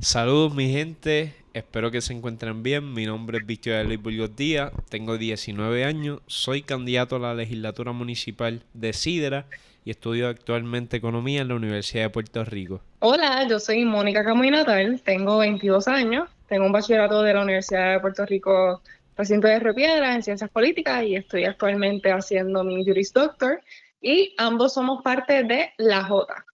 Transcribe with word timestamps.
Saludos 0.00 0.54
mi 0.54 0.70
gente, 0.70 1.34
espero 1.54 1.90
que 1.90 2.00
se 2.00 2.12
encuentren 2.12 2.62
bien. 2.62 2.94
Mi 2.94 3.04
nombre 3.04 3.38
es 3.38 3.46
Víctor 3.46 3.84
de 3.88 3.96
Burgos 3.96 4.36
Díaz, 4.36 4.70
tengo 4.88 5.18
19 5.18 5.84
años, 5.84 6.20
soy 6.28 6.62
candidato 6.62 7.16
a 7.16 7.18
la 7.18 7.34
legislatura 7.34 7.90
municipal 7.90 8.62
de 8.74 8.92
Sidra 8.92 9.46
y 9.84 9.90
estudio 9.90 10.28
actualmente 10.28 10.96
economía 10.96 11.42
en 11.42 11.48
la 11.48 11.56
Universidad 11.56 12.04
de 12.04 12.10
Puerto 12.10 12.44
Rico. 12.44 12.80
Hola, 13.00 13.44
yo 13.48 13.58
soy 13.58 13.84
Mónica 13.84 14.24
Camuy 14.24 14.52
Natal, 14.52 15.02
tengo 15.04 15.38
22 15.38 15.88
años, 15.88 16.28
tengo 16.46 16.64
un 16.64 16.72
bachillerato 16.72 17.20
de 17.22 17.34
la 17.34 17.42
Universidad 17.42 17.94
de 17.94 18.00
Puerto 18.00 18.24
Rico, 18.24 18.80
recinto 19.16 19.48
de 19.48 19.58
Repiedra 19.58 20.14
en 20.14 20.22
Ciencias 20.22 20.50
Políticas 20.50 21.02
y 21.02 21.16
estoy 21.16 21.44
actualmente 21.44 22.12
haciendo 22.12 22.62
mi 22.62 22.84
Juris 22.84 23.12
Doctor 23.12 23.60
y 24.00 24.32
ambos 24.38 24.74
somos 24.74 25.02
parte 25.02 25.42
de 25.42 25.72
la 25.76 26.04
J. 26.04 26.44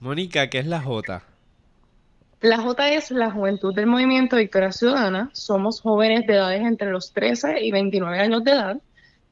Mónica, 0.00 0.48
¿qué 0.48 0.60
es 0.60 0.66
la 0.66 0.80
J? 0.80 1.35
La 2.42 2.58
J 2.58 2.90
es 2.90 3.10
la 3.10 3.30
Juventud 3.30 3.74
del 3.74 3.86
Movimiento 3.86 4.36
Victoria 4.36 4.70
Ciudadana. 4.70 5.30
Somos 5.32 5.80
jóvenes 5.80 6.26
de 6.26 6.34
edades 6.34 6.60
entre 6.60 6.90
los 6.90 7.14
13 7.14 7.64
y 7.64 7.72
29 7.72 8.18
años 8.18 8.44
de 8.44 8.50
edad. 8.50 8.76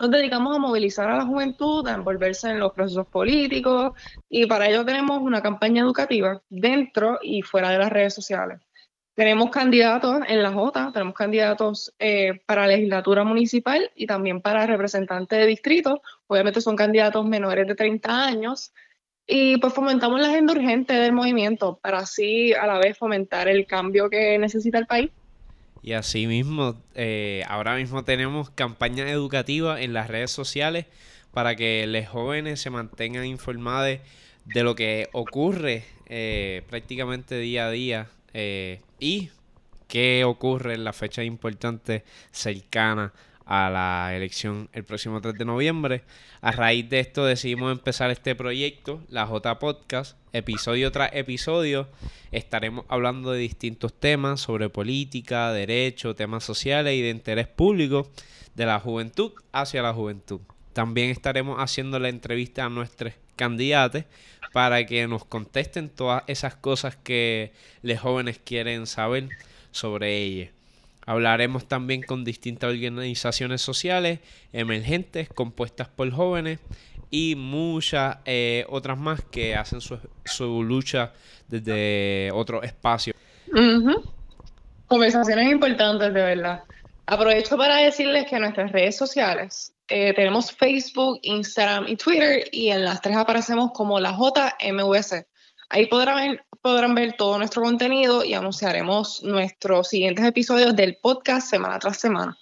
Nos 0.00 0.10
dedicamos 0.10 0.56
a 0.56 0.58
movilizar 0.58 1.10
a 1.10 1.18
la 1.18 1.26
juventud, 1.26 1.86
a 1.86 1.92
envolverse 1.92 2.48
en 2.48 2.60
los 2.60 2.72
procesos 2.72 3.06
políticos 3.06 3.92
y 4.30 4.46
para 4.46 4.68
ello 4.68 4.86
tenemos 4.86 5.18
una 5.18 5.42
campaña 5.42 5.82
educativa 5.82 6.42
dentro 6.48 7.18
y 7.22 7.42
fuera 7.42 7.68
de 7.70 7.78
las 7.78 7.90
redes 7.90 8.14
sociales. 8.14 8.60
Tenemos 9.14 9.50
candidatos 9.50 10.22
en 10.26 10.42
la 10.42 10.52
J, 10.52 10.90
tenemos 10.92 11.14
candidatos 11.14 11.94
eh, 11.98 12.40
para 12.46 12.66
legislatura 12.66 13.22
municipal 13.22 13.92
y 13.94 14.06
también 14.06 14.40
para 14.40 14.66
representantes 14.66 15.38
de 15.38 15.46
distrito. 15.46 16.00
Obviamente 16.26 16.62
son 16.62 16.74
candidatos 16.74 17.24
menores 17.26 17.68
de 17.68 17.74
30 17.74 18.24
años 18.24 18.72
y 19.26 19.56
pues 19.58 19.72
fomentamos 19.72 20.20
la 20.20 20.28
agenda 20.28 20.52
urgente 20.52 20.92
del 20.92 21.12
movimiento 21.12 21.78
para 21.82 21.98
así 21.98 22.52
a 22.52 22.66
la 22.66 22.78
vez 22.78 22.98
fomentar 22.98 23.48
el 23.48 23.66
cambio 23.66 24.10
que 24.10 24.38
necesita 24.38 24.78
el 24.78 24.86
país. 24.86 25.10
Y 25.82 25.92
así 25.92 26.26
mismo, 26.26 26.76
eh, 26.94 27.44
ahora 27.46 27.76
mismo 27.76 28.04
tenemos 28.04 28.50
campañas 28.50 29.08
educativas 29.10 29.80
en 29.80 29.92
las 29.92 30.08
redes 30.08 30.30
sociales 30.30 30.86
para 31.32 31.56
que 31.56 31.86
los 31.86 32.06
jóvenes 32.08 32.60
se 32.60 32.70
mantengan 32.70 33.26
informados 33.26 33.98
de 34.46 34.62
lo 34.62 34.74
que 34.74 35.08
ocurre 35.12 35.84
eh, 36.06 36.62
prácticamente 36.68 37.38
día 37.38 37.66
a 37.66 37.70
día 37.70 38.08
eh, 38.32 38.80
y 38.98 39.30
qué 39.88 40.24
ocurre 40.24 40.74
en 40.74 40.84
las 40.84 40.96
fechas 40.96 41.24
importantes 41.24 42.02
cercanas 42.30 43.12
a 43.46 43.70
la 43.70 44.16
elección 44.16 44.68
el 44.72 44.84
próximo 44.84 45.20
3 45.20 45.34
de 45.34 45.44
noviembre. 45.44 46.04
A 46.40 46.52
raíz 46.52 46.88
de 46.88 47.00
esto 47.00 47.24
decidimos 47.24 47.72
empezar 47.72 48.10
este 48.10 48.34
proyecto, 48.34 49.02
la 49.08 49.26
J 49.26 49.58
Podcast, 49.58 50.16
episodio 50.32 50.90
tras 50.92 51.10
episodio. 51.14 51.88
Estaremos 52.32 52.84
hablando 52.88 53.32
de 53.32 53.38
distintos 53.38 53.92
temas 53.92 54.40
sobre 54.40 54.68
política, 54.68 55.52
derecho, 55.52 56.14
temas 56.14 56.44
sociales 56.44 56.94
y 56.94 57.02
de 57.02 57.10
interés 57.10 57.48
público 57.48 58.10
de 58.54 58.66
la 58.66 58.80
juventud 58.80 59.32
hacia 59.52 59.82
la 59.82 59.92
juventud. 59.92 60.40
También 60.72 61.10
estaremos 61.10 61.58
haciendo 61.58 61.98
la 61.98 62.08
entrevista 62.08 62.64
a 62.64 62.68
nuestros 62.68 63.14
candidatos 63.36 64.04
para 64.52 64.86
que 64.86 65.06
nos 65.06 65.24
contesten 65.24 65.88
todas 65.88 66.22
esas 66.26 66.54
cosas 66.56 66.96
que 66.96 67.52
los 67.82 67.98
jóvenes 67.98 68.40
quieren 68.44 68.86
saber 68.86 69.28
sobre 69.70 70.16
ellas. 70.18 70.50
Hablaremos 71.06 71.68
también 71.68 72.02
con 72.02 72.24
distintas 72.24 72.70
organizaciones 72.70 73.60
sociales 73.60 74.20
emergentes 74.52 75.28
compuestas 75.28 75.88
por 75.88 76.10
jóvenes 76.10 76.60
y 77.10 77.36
muchas 77.36 78.18
eh, 78.24 78.64
otras 78.68 78.98
más 78.98 79.22
que 79.22 79.54
hacen 79.54 79.80
su, 79.80 80.62
lucha 80.62 81.12
desde 81.48 82.30
otro 82.32 82.62
espacio. 82.62 83.14
Conversaciones 84.86 85.52
importantes, 85.52 86.12
de 86.12 86.22
verdad. 86.22 86.64
Aprovecho 87.06 87.56
para 87.56 87.76
decirles 87.76 88.26
que 88.28 88.38
nuestras 88.38 88.72
redes 88.72 88.96
sociales 88.96 89.74
eh, 89.88 90.14
tenemos 90.14 90.50
Facebook, 90.50 91.20
Instagram 91.22 91.86
y 91.86 91.96
Twitter 91.96 92.48
y 92.50 92.70
en 92.70 92.84
las 92.84 93.02
tres 93.02 93.16
aparecemos 93.16 93.72
como 93.72 94.00
la 94.00 94.12
JMVC. 94.12 95.26
Ahí 95.68 95.86
podrán 95.86 96.16
ver, 96.16 96.44
podrán 96.64 96.94
ver 96.94 97.12
todo 97.18 97.36
nuestro 97.36 97.60
contenido 97.60 98.24
y 98.24 98.32
anunciaremos 98.32 99.22
nuestros 99.22 99.88
siguientes 99.88 100.24
episodios 100.24 100.74
del 100.74 100.96
podcast 100.96 101.46
semana 101.46 101.78
tras 101.78 101.98
semana. 101.98 102.38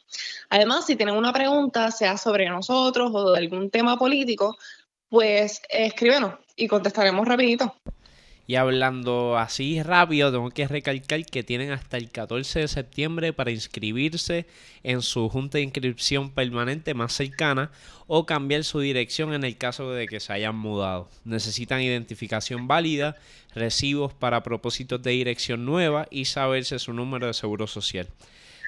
Además, 0.48 0.86
si 0.86 0.94
tienen 0.94 1.16
una 1.16 1.32
pregunta, 1.32 1.90
sea 1.90 2.16
sobre 2.16 2.48
nosotros 2.48 3.10
o 3.12 3.32
de 3.32 3.38
algún 3.38 3.68
tema 3.68 3.98
político, 3.98 4.56
pues 5.08 5.60
escríbenos 5.68 6.34
y 6.54 6.68
contestaremos 6.68 7.26
rapidito. 7.26 7.74
Y 8.46 8.56
hablando 8.56 9.38
así 9.38 9.82
rápido, 9.82 10.32
tengo 10.32 10.50
que 10.50 10.66
recalcar 10.66 11.24
que 11.24 11.44
tienen 11.44 11.70
hasta 11.70 11.96
el 11.96 12.10
14 12.10 12.60
de 12.60 12.68
septiembre 12.68 13.32
para 13.32 13.52
inscribirse 13.52 14.46
en 14.82 15.00
su 15.00 15.28
junta 15.28 15.58
de 15.58 15.64
inscripción 15.64 16.30
permanente 16.30 16.92
más 16.92 17.12
cercana 17.12 17.70
o 18.08 18.26
cambiar 18.26 18.64
su 18.64 18.80
dirección 18.80 19.32
en 19.32 19.44
el 19.44 19.56
caso 19.56 19.92
de 19.92 20.08
que 20.08 20.18
se 20.18 20.32
hayan 20.32 20.56
mudado. 20.56 21.08
Necesitan 21.24 21.80
identificación 21.80 22.66
válida, 22.66 23.16
recibos 23.54 24.12
para 24.12 24.42
propósitos 24.42 25.00
de 25.02 25.12
dirección 25.12 25.64
nueva 25.64 26.08
y 26.10 26.24
saberse 26.24 26.80
su 26.80 26.92
número 26.92 27.28
de 27.28 27.34
seguro 27.34 27.68
social. 27.68 28.08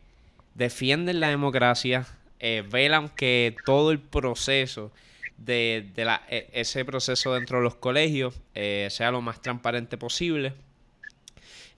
defienden 0.56 1.20
la 1.20 1.28
democracia, 1.28 2.08
eh, 2.40 2.64
velan 2.68 3.08
que 3.10 3.54
todo 3.64 3.92
el 3.92 4.00
proceso 4.00 4.90
de, 5.38 5.90
la, 5.96 6.22
e, 6.28 6.48
ese 6.52 6.84
proceso 6.84 7.34
dentro 7.34 7.58
de 7.58 7.64
los 7.64 7.76
colegios 7.76 8.34
eh, 8.54 8.88
sea 8.90 9.10
lo 9.10 9.20
más 9.20 9.40
transparente 9.40 9.98
posible. 9.98 10.54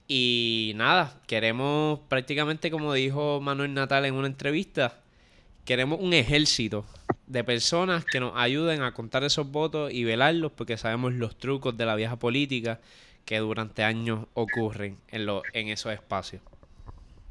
Y 0.07 0.73
nada, 0.75 1.21
queremos 1.27 1.99
prácticamente 2.09 2.71
como 2.71 2.93
dijo 2.93 3.41
Manuel 3.41 3.73
Natal 3.73 4.05
en 4.05 4.15
una 4.15 4.27
entrevista, 4.27 5.01
queremos 5.65 5.99
un 6.01 6.13
ejército 6.13 6.85
de 7.27 7.43
personas 7.43 8.05
que 8.05 8.19
nos 8.19 8.33
ayuden 8.35 8.81
a 8.81 8.93
contar 8.93 9.23
esos 9.23 9.51
votos 9.51 9.93
y 9.93 10.03
velarlos 10.03 10.51
porque 10.51 10.77
sabemos 10.77 11.13
los 11.13 11.37
trucos 11.37 11.77
de 11.77 11.85
la 11.85 11.95
vieja 11.95 12.17
política 12.17 12.79
que 13.23 13.37
durante 13.37 13.83
años 13.83 14.25
ocurren 14.33 14.97
en, 15.09 15.27
lo, 15.27 15.43
en 15.53 15.67
esos 15.67 15.93
espacios. 15.93 16.41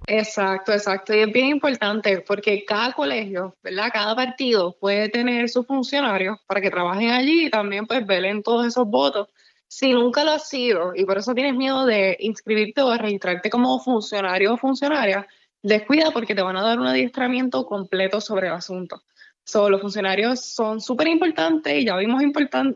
Exacto, 0.06 0.72
exacto. 0.72 1.14
Y 1.14 1.20
es 1.20 1.32
bien 1.32 1.46
importante 1.46 2.20
porque 2.26 2.64
cada 2.64 2.92
colegio, 2.92 3.56
¿verdad? 3.62 3.90
Cada 3.92 4.16
partido 4.16 4.76
puede 4.80 5.08
tener 5.10 5.48
sus 5.50 5.66
funcionarios 5.66 6.38
para 6.46 6.60
que 6.60 6.70
trabajen 6.70 7.10
allí 7.10 7.46
y 7.46 7.50
también 7.50 7.86
pues 7.86 8.06
velen 8.06 8.42
todos 8.42 8.66
esos 8.66 8.86
votos. 8.88 9.28
Si 9.66 9.92
nunca 9.92 10.24
lo 10.24 10.32
has 10.32 10.48
sido 10.48 10.92
y 10.94 11.04
por 11.04 11.18
eso 11.18 11.34
tienes 11.34 11.54
miedo 11.54 11.84
de 11.84 12.16
inscribirte 12.20 12.80
o 12.80 12.90
de 12.90 12.98
registrarte 12.98 13.50
como 13.50 13.78
funcionario 13.80 14.54
o 14.54 14.56
funcionaria, 14.56 15.26
descuida 15.62 16.10
porque 16.10 16.34
te 16.34 16.42
van 16.42 16.56
a 16.56 16.62
dar 16.62 16.80
un 16.80 16.86
adiestramiento 16.86 17.66
completo 17.66 18.20
sobre 18.22 18.46
el 18.46 18.54
asunto. 18.54 19.02
So, 19.44 19.70
los 19.70 19.80
funcionarios 19.80 20.40
son 20.40 20.80
súper 20.80 21.08
importantes 21.08 21.74
y 21.74 21.84
ya 21.86 21.96
vimos 21.96 22.22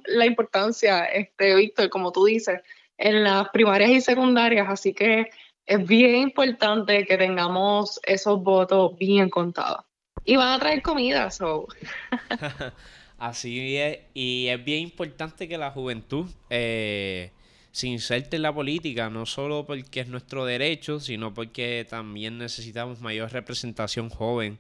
la 0.06 0.26
importancia, 0.26 1.04
este, 1.04 1.54
Víctor, 1.54 1.90
como 1.90 2.12
tú 2.12 2.24
dices, 2.24 2.60
en 2.96 3.24
las 3.24 3.48
primarias 3.50 3.90
y 3.90 4.00
secundarias, 4.00 4.68
así 4.70 4.94
que 4.94 5.30
es 5.66 5.86
bien 5.86 6.16
importante 6.16 7.04
que 7.06 7.16
tengamos 7.16 8.00
esos 8.04 8.42
votos 8.42 8.96
bien 8.98 9.30
contados. 9.30 9.84
Y 10.24 10.36
van 10.36 10.52
a 10.54 10.58
traer 10.58 10.82
comida, 10.82 11.30
so. 11.30 11.66
Así 13.18 13.76
es, 13.76 14.00
y 14.14 14.48
es 14.48 14.64
bien 14.64 14.80
importante 14.80 15.48
que 15.48 15.56
la 15.56 15.70
juventud 15.70 16.26
eh, 16.50 17.30
se 17.70 17.86
inserte 17.86 18.36
en 18.36 18.42
la 18.42 18.52
política, 18.52 19.10
no 19.10 19.26
solo 19.26 19.64
porque 19.64 20.00
es 20.00 20.08
nuestro 20.08 20.44
derecho, 20.44 20.98
sino 20.98 21.32
porque 21.32 21.86
también 21.88 22.38
necesitamos 22.38 23.00
mayor 23.00 23.32
representación 23.32 24.10
joven 24.10 24.58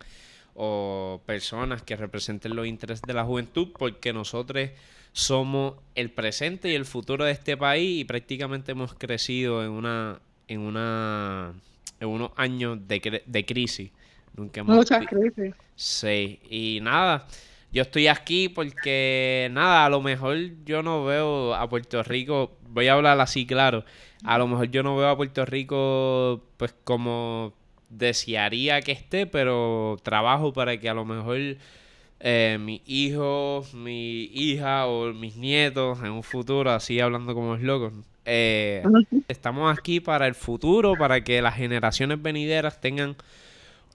o 0.54 1.20
personas 1.26 1.82
que 1.82 1.96
representen 1.96 2.54
los 2.54 2.66
intereses 2.66 3.02
de 3.02 3.14
la 3.14 3.24
juventud, 3.24 3.68
porque 3.76 4.12
nosotros 4.12 4.70
somos 5.12 5.74
el 5.94 6.10
presente 6.10 6.70
y 6.70 6.74
el 6.74 6.84
futuro 6.84 7.24
de 7.24 7.32
este 7.32 7.56
país 7.56 8.00
y 8.00 8.04
prácticamente 8.04 8.72
hemos 8.72 8.94
crecido 8.94 9.64
en 9.64 9.70
una 9.70 10.20
en 10.52 10.60
una 10.60 11.52
en 12.00 12.08
unos 12.08 12.30
años 12.36 12.78
de, 12.86 13.22
de 13.24 13.44
crisis. 13.44 13.90
Nunca 14.36 14.62
Muchas 14.64 15.06
crisis. 15.06 15.54
Sí, 15.76 16.40
y 16.48 16.80
nada, 16.82 17.26
yo 17.72 17.82
estoy 17.82 18.06
aquí 18.08 18.48
porque 18.48 19.48
nada, 19.52 19.86
a 19.86 19.88
lo 19.88 20.00
mejor 20.00 20.36
yo 20.64 20.82
no 20.82 21.04
veo 21.04 21.54
a 21.54 21.68
Puerto 21.68 22.02
Rico, 22.02 22.56
voy 22.68 22.88
a 22.88 22.94
hablar 22.94 23.20
así 23.20 23.46
claro, 23.46 23.84
a 24.24 24.38
lo 24.38 24.46
mejor 24.46 24.70
yo 24.70 24.82
no 24.82 24.96
veo 24.96 25.08
a 25.08 25.16
Puerto 25.16 25.44
Rico 25.44 26.42
pues 26.56 26.74
como 26.84 27.52
desearía 27.88 28.80
que 28.80 28.92
esté, 28.92 29.26
pero 29.26 29.96
trabajo 30.02 30.52
para 30.52 30.78
que 30.78 30.88
a 30.88 30.94
lo 30.94 31.04
mejor 31.04 31.56
eh, 32.24 32.56
mis 32.60 32.80
hijos, 32.86 33.74
mi 33.74 34.30
hija 34.32 34.86
o 34.86 35.12
mis 35.12 35.36
nietos 35.36 35.98
en 36.04 36.12
un 36.12 36.22
futuro, 36.22 36.70
así 36.70 37.00
hablando 37.00 37.34
como 37.34 37.54
los 37.54 37.62
locos, 37.62 37.92
eh, 38.24 38.84
estamos 39.26 39.76
aquí 39.76 39.98
para 39.98 40.28
el 40.28 40.36
futuro, 40.36 40.94
para 40.96 41.24
que 41.24 41.42
las 41.42 41.56
generaciones 41.56 42.22
venideras 42.22 42.80
tengan 42.80 43.16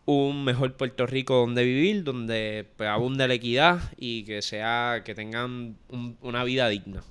un 0.04 0.44
mejor 0.44 0.74
Puerto 0.74 1.06
Rico 1.06 1.36
donde 1.36 1.64
vivir, 1.64 2.04
donde 2.04 2.68
pues, 2.76 2.90
abunde 2.90 3.28
la 3.30 3.34
equidad 3.34 3.80
y 3.98 4.24
que 4.26 4.42
sea 4.42 5.04
que 5.06 5.16
tengan 5.16 5.78
una 6.22 6.44
vida 6.44 6.68
digna. 6.68 7.04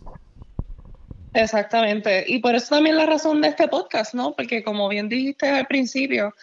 Exactamente. 1.32 2.24
Y 2.26 2.40
por 2.40 2.54
eso 2.54 2.74
también 2.74 2.96
la 2.96 3.06
razón 3.06 3.40
de 3.40 3.48
este 3.48 3.68
podcast, 3.68 4.14
¿no? 4.14 4.34
Porque 4.34 4.62
como 4.62 4.88
bien 4.88 5.08
dijiste 5.08 5.48
al 5.48 5.66
principio, 5.66 6.34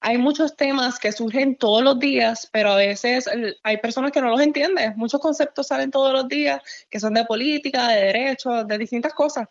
hay 0.00 0.16
muchos 0.16 0.56
temas 0.56 0.98
que 0.98 1.12
surgen 1.12 1.56
todos 1.56 1.82
los 1.82 1.98
días, 1.98 2.48
pero 2.50 2.72
a 2.72 2.76
veces 2.76 3.28
hay 3.62 3.76
personas 3.76 4.12
que 4.12 4.22
no 4.22 4.30
los 4.30 4.40
entienden. 4.40 4.94
Muchos 4.96 5.20
conceptos 5.20 5.66
salen 5.66 5.90
todos 5.90 6.12
los 6.12 6.26
días 6.26 6.62
que 6.88 6.98
son 6.98 7.12
de 7.14 7.24
política, 7.24 7.88
de 7.88 8.06
derechos, 8.06 8.66
de 8.66 8.78
distintas 8.78 9.12
cosas. 9.12 9.48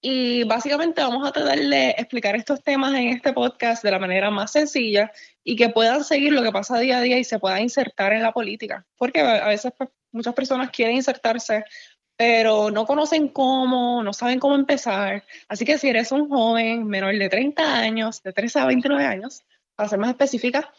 Y 0.00 0.44
básicamente 0.44 1.02
vamos 1.02 1.26
a 1.26 1.32
tratar 1.32 1.58
de 1.58 1.90
explicar 1.90 2.36
estos 2.36 2.62
temas 2.62 2.94
en 2.94 3.08
este 3.08 3.32
podcast 3.32 3.82
de 3.82 3.90
la 3.90 3.98
manera 3.98 4.30
más 4.30 4.52
sencilla 4.52 5.10
y 5.42 5.56
que 5.56 5.70
puedan 5.70 6.04
seguir 6.04 6.32
lo 6.32 6.44
que 6.44 6.52
pasa 6.52 6.78
día 6.78 6.98
a 6.98 7.00
día 7.00 7.18
y 7.18 7.24
se 7.24 7.40
puedan 7.40 7.62
insertar 7.62 8.12
en 8.12 8.22
la 8.22 8.32
política. 8.32 8.86
Porque 8.96 9.20
a 9.20 9.48
veces 9.48 9.72
pues, 9.76 9.90
muchas 10.12 10.34
personas 10.34 10.70
quieren 10.70 10.94
insertarse, 10.94 11.64
pero 12.16 12.70
no 12.70 12.86
conocen 12.86 13.26
cómo, 13.26 14.04
no 14.04 14.12
saben 14.12 14.38
cómo 14.38 14.54
empezar. 14.54 15.24
Así 15.48 15.64
que 15.64 15.78
si 15.78 15.88
eres 15.88 16.12
un 16.12 16.28
joven 16.28 16.86
menor 16.86 17.18
de 17.18 17.28
30 17.28 17.80
años, 17.80 18.22
de 18.22 18.32
13 18.32 18.60
a 18.60 18.66
29 18.66 19.04
años, 19.04 19.44
para 19.78 19.88
ser 19.88 20.00
más 20.00 20.10
específica, 20.10 20.72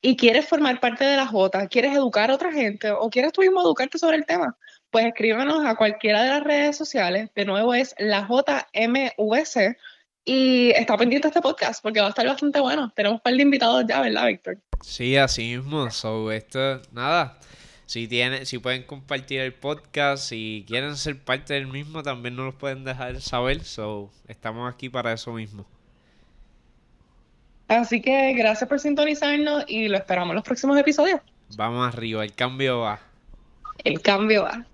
y 0.00 0.16
quieres 0.16 0.48
formar 0.48 0.80
parte 0.80 1.04
de 1.04 1.14
la 1.14 1.26
J, 1.26 1.68
quieres 1.68 1.94
educar 1.94 2.30
a 2.30 2.34
otra 2.34 2.50
gente 2.52 2.90
o 2.90 3.10
quieres 3.10 3.32
tú 3.32 3.42
mismo 3.42 3.60
educarte 3.60 3.98
sobre 3.98 4.16
el 4.16 4.24
tema, 4.24 4.56
pues 4.90 5.04
escríbenos 5.04 5.62
a 5.66 5.74
cualquiera 5.74 6.22
de 6.22 6.30
las 6.30 6.42
redes 6.42 6.74
sociales. 6.74 7.28
De 7.34 7.44
nuevo 7.44 7.74
es 7.74 7.94
la 7.98 8.26
JMUS 8.26 9.56
y 10.24 10.70
está 10.70 10.96
pendiente 10.96 11.28
este 11.28 11.42
podcast 11.42 11.82
porque 11.82 12.00
va 12.00 12.06
a 12.06 12.08
estar 12.08 12.26
bastante 12.26 12.58
bueno. 12.60 12.90
Tenemos 12.96 13.16
un 13.16 13.22
par 13.22 13.34
de 13.34 13.42
invitados 13.42 13.84
ya, 13.86 14.00
¿verdad, 14.00 14.26
Víctor? 14.26 14.58
Sí, 14.80 15.18
así 15.18 15.54
mismo. 15.54 15.90
So, 15.90 16.32
esto, 16.32 16.80
nada. 16.92 17.38
Si, 17.84 18.08
tienen, 18.08 18.46
si 18.46 18.56
pueden 18.56 18.84
compartir 18.84 19.40
el 19.40 19.52
podcast, 19.52 20.24
si 20.24 20.64
quieren 20.66 20.96
ser 20.96 21.22
parte 21.22 21.52
del 21.52 21.66
mismo, 21.66 22.02
también 22.02 22.36
nos 22.36 22.46
lo 22.46 22.58
pueden 22.58 22.84
dejar 22.84 23.20
saber. 23.20 23.62
So, 23.64 24.10
estamos 24.28 24.72
aquí 24.72 24.88
para 24.88 25.12
eso 25.12 25.34
mismo. 25.34 25.66
Así 27.68 28.00
que 28.00 28.32
gracias 28.34 28.68
por 28.68 28.78
sintonizarnos 28.78 29.64
y 29.66 29.88
lo 29.88 29.96
esperamos 29.96 30.30
en 30.30 30.36
los 30.36 30.44
próximos 30.44 30.78
episodios. 30.78 31.20
Vamos 31.56 31.86
arriba, 31.86 32.24
el 32.24 32.34
cambio 32.34 32.80
va. 32.80 33.00
El 33.84 34.00
cambio 34.00 34.44
va. 34.44 34.64